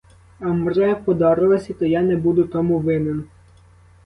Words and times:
А 0.39 0.45
вмре 0.51 0.95
по 1.03 1.13
дорозі, 1.13 1.73
то 1.73 1.85
я 1.85 2.01
не 2.01 2.15
буду 2.17 2.43
тому 2.43 2.79
винен. 2.79 3.23